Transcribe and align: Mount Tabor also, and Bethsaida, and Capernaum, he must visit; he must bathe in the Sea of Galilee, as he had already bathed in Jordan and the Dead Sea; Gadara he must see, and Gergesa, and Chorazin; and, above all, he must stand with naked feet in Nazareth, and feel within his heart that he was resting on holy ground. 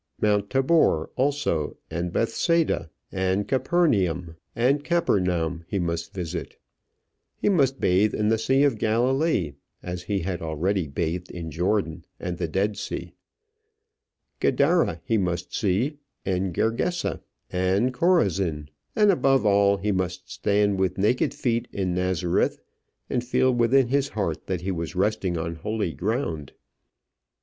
Mount 0.19 0.49
Tabor 0.49 1.11
also, 1.15 1.77
and 1.91 2.11
Bethsaida, 2.11 2.89
and 3.11 3.47
Capernaum, 3.47 4.35
he 5.67 5.77
must 5.77 6.13
visit; 6.15 6.57
he 7.37 7.49
must 7.49 7.79
bathe 7.79 8.15
in 8.15 8.29
the 8.29 8.39
Sea 8.39 8.63
of 8.63 8.79
Galilee, 8.79 9.53
as 9.83 10.01
he 10.01 10.21
had 10.21 10.41
already 10.41 10.87
bathed 10.87 11.29
in 11.29 11.51
Jordan 11.51 12.03
and 12.19 12.39
the 12.39 12.47
Dead 12.47 12.77
Sea; 12.77 13.13
Gadara 14.39 15.01
he 15.05 15.19
must 15.19 15.55
see, 15.55 15.99
and 16.25 16.51
Gergesa, 16.51 17.21
and 17.51 17.93
Chorazin; 17.93 18.69
and, 18.95 19.11
above 19.11 19.45
all, 19.45 19.77
he 19.77 19.91
must 19.91 20.31
stand 20.31 20.79
with 20.79 20.97
naked 20.97 21.31
feet 21.31 21.67
in 21.71 21.93
Nazareth, 21.93 22.59
and 23.07 23.23
feel 23.23 23.51
within 23.53 23.89
his 23.89 24.09
heart 24.09 24.47
that 24.47 24.61
he 24.61 24.71
was 24.71 24.95
resting 24.95 25.37
on 25.37 25.57
holy 25.57 25.93
ground. 25.93 26.53